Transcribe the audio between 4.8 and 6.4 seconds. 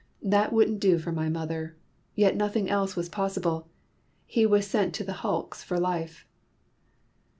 to the hulks for life."